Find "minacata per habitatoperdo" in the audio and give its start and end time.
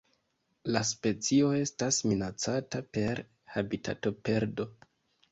2.11-4.67